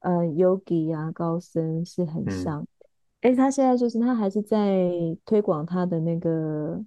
[0.00, 2.68] 呃 yogi 啊高僧是很嗯像的。
[3.22, 4.90] 诶，他现在就是他还是在
[5.24, 6.84] 推广他的那个，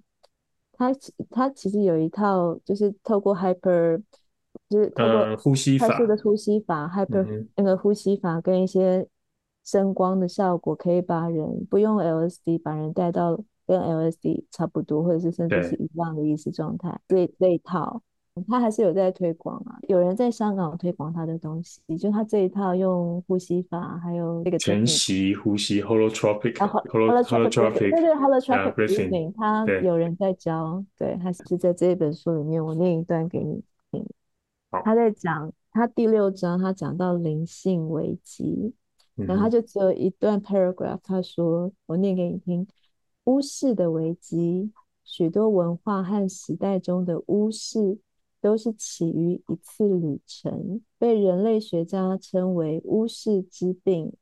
[0.78, 4.00] 他其他其实有一套，就是透过 hyper，
[4.68, 9.06] 就是透过呃，呼吸法，快速的呼吸法，hyper 嗯那个呼吸法跟一些
[9.64, 16.98] 声光的效果，可以把人不用 LSD 把人带到跟 LSD 差不多，或者是甚至是对一样的意识状态。
[17.08, 18.00] 这这一套，
[18.46, 19.78] 他还是有在推广啊。
[19.88, 34.06] 有人在香港推广他的东西，就他这一套用呼吸法，还有这个全息呼吸 holotropic holotropic 对对 holotropic 他有人在教，对，他是在这一本书里面，我念一段给你听。
[34.84, 38.74] 他在讲他第六章，他讲到灵性危机，
[39.14, 42.66] 然后他就只有一段 paragraph，他说，我念给你听：
[43.24, 44.70] 巫师的危机，
[45.04, 47.98] 许多文化和时代中的巫士
[48.40, 54.12] 都是起于一次旅程，被人类学家称为巫士之病。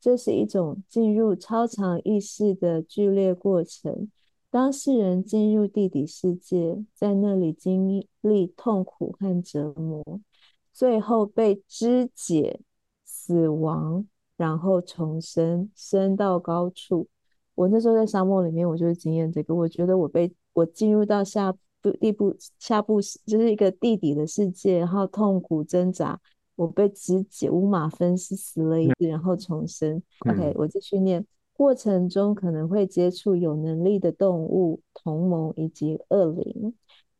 [0.00, 4.08] 这是一种进入超常意识的剧烈过程。
[4.48, 10.02] 当事人进入地底世界，在那里经历痛苦和折磨，
[10.72, 12.60] 最后被肢解、
[13.04, 14.06] 死亡，
[14.36, 17.08] 然后重生，升到高处。
[17.56, 19.54] 我那时候在沙漠里面，我就是经验这个。
[19.54, 21.52] 我觉得我被我进入到下
[21.92, 26.20] 地步下部就是一个地底的世界，然后痛苦挣扎，
[26.54, 30.02] 我被肢解，五马分尸，死了一次，然后重生。
[30.28, 31.26] OK，嗯我继续念。
[31.52, 36.74] 过程中可能会接触有能力的动物、同盟以及恶灵。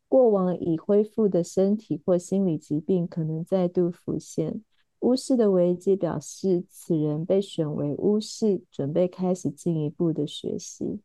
[0.07, 4.63] 过往已恢复的身体或心理疾病可能再度浮现。
[4.99, 10.99] 巫师的危机表示，此人被选为巫师，准备开始进一步的学习。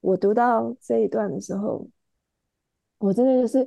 [0.00, 1.88] 我读到这一段的时候，
[2.98, 3.64] 我真的就是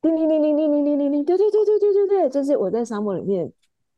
[0.00, 3.52] 叮叮叮叮叮叮叮叮叮，对对对对对对对，就是我在沙漠里面，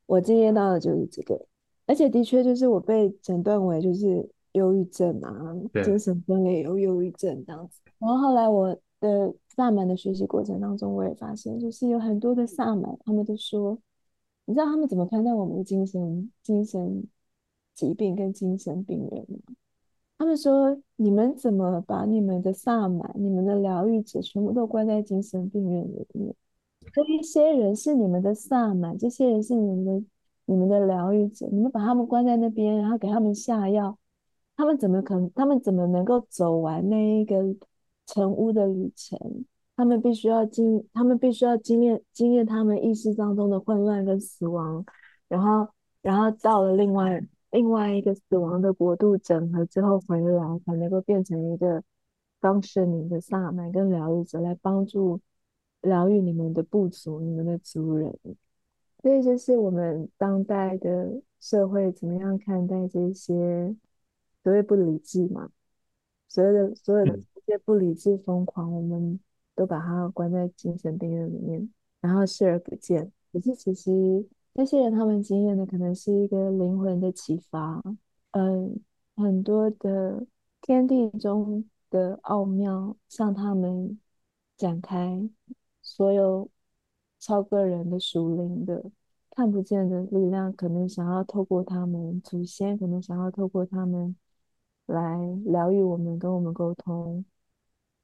[0.05, 1.45] 我经验到的就是这个，
[1.87, 7.81] 而且的确就是我被诊断为就是忧郁症啊，对精神分裂有忧郁症这样子。
[7.97, 13.79] 然后后来我的萨满的学习过程当中，我也发现，就是有很多的萨满，他们都说，
[14.45, 17.03] 你知道他们怎么看待我们的精神精神
[17.73, 19.55] 疾病跟精神病人吗？
[20.17, 26.33] 他们说：你们怎么把你们的萨满、你们的疗愈者全部都关在精神病院里面？
[26.93, 30.03] 这一些人是你们的萨满，这些人是你们的、
[30.45, 33.97] 你们的疗愈者，你们把他们关在那边，然后给他们下药，
[34.55, 35.29] 他们怎么可能？
[35.35, 37.43] 他们怎么能够走完那一个
[38.05, 39.19] 成屋的旅程？
[39.75, 44.85] 他们必须要经，他们必须要经验经验他们意识当中的混乱跟死亡，
[45.27, 45.67] 然后，
[46.01, 47.21] 然后到了另外
[47.55, 51.81] 另外一个死亡的国度整合之后回来，才能够变成一个
[52.41, 55.19] 方式你的萨满跟疗愈者来帮助
[55.81, 58.13] 疗愈你们的部族、你们的族人。
[59.01, 63.75] 所以，就是我们当代的社会怎么样看待这些
[64.43, 65.49] 所谓不理智嘛？
[66.27, 69.19] 所有的所有的这些不理智、疯狂，我们。
[69.57, 73.09] 都把它关在精神病院里面，然后视而不见。
[73.31, 74.25] 可是其实
[74.57, 77.83] 那些人他们经验的可能是一个灵魂的启发，
[78.31, 78.79] 嗯，
[79.17, 80.25] 很多的
[80.61, 83.99] 天地中的奥妙向他们
[84.55, 85.29] 展开，
[85.81, 86.49] 所有
[87.19, 88.89] 超个人的属灵的
[89.31, 94.15] 看不见的力量，可能想要透过他们祖先，可能想要透过他们
[94.85, 97.25] 来疗愈我们，跟我们沟通，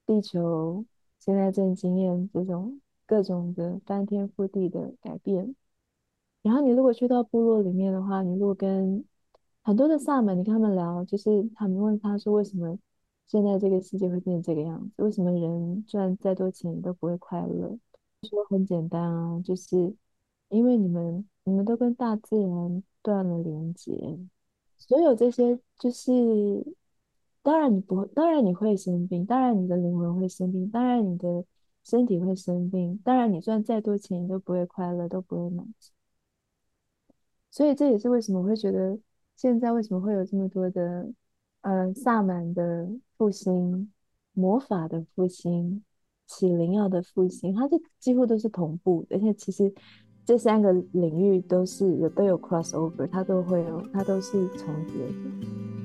[0.06, 0.86] 地球。
[1.18, 5.56] 现在正经验这种各种的翻天覆地的改变，
[6.42, 9.04] 然后你如果去到部落里面的话，你如果跟
[9.64, 12.78] 很多的萨满，你跟他们聊，就是他们问他说，为什么
[13.28, 15.04] 现在这个世界会变成这个样子？
[15.04, 17.78] 为什么人赚再多钱都不会快乐？
[18.24, 19.94] 说很简单啊，就是
[20.50, 24.20] 因为你们你们都跟大自然断了连接，
[24.78, 26.76] 所有这些就是。
[27.44, 31.44] 当然你不会，当然你会生病，当然你的灵魂会生病，当然你的
[31.84, 35.92] 身体会生病，当然你赚再多钱你都不会快乐，都不会满足。
[37.52, 38.98] 所以这也是为什么会觉得
[39.36, 41.12] 现在为什么会有这么多的
[41.62, 43.92] 呃萨满的复兴、
[44.34, 45.84] 魔法的复兴、
[46.26, 49.72] 起灵药的复兴，它就几乎都是同步，而且其实
[50.26, 55.81] 这三个领域都是有都有 cross over，它都会有，它都是重叠的。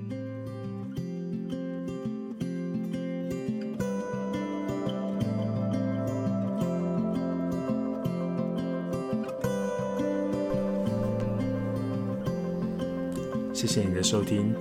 [13.66, 14.54] 谢谢你的收听，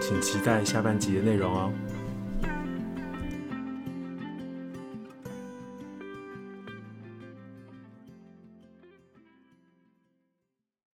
[0.00, 1.72] 请期待下半集的内容哦。